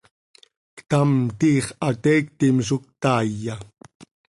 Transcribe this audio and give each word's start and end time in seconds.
¿Ctam, 0.77 1.11
tiix 1.39 1.65
hateiictim 1.85 2.55
zo 2.67 2.77
ctaaiya? 2.83 3.55